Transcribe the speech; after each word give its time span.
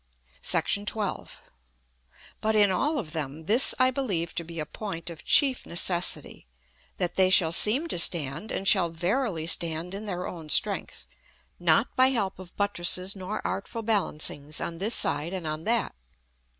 §XII. 1.31 1.37
But, 2.41 2.55
in 2.55 2.71
all 2.71 2.97
of 2.97 3.11
them, 3.11 3.45
this 3.45 3.75
I 3.77 3.91
believe 3.91 4.33
to 4.33 4.43
be 4.43 4.59
a 4.59 4.65
point 4.65 5.11
of 5.11 5.23
chief 5.23 5.63
necessity, 5.63 6.47
that 6.97 7.17
they 7.17 7.29
shall 7.29 7.51
seem 7.51 7.85
to 7.89 7.99
stand, 7.99 8.51
and 8.51 8.67
shall 8.67 8.89
verily 8.89 9.45
stand, 9.45 9.93
in 9.93 10.05
their 10.05 10.25
own 10.25 10.49
strength; 10.49 11.05
not 11.59 11.95
by 11.95 12.07
help 12.07 12.39
of 12.39 12.55
buttresses 12.55 13.15
nor 13.15 13.45
artful 13.45 13.83
balancings 13.83 14.59
on 14.59 14.79
this 14.79 14.95
side 14.95 15.33
and 15.33 15.45
on 15.45 15.65
that. 15.65 15.93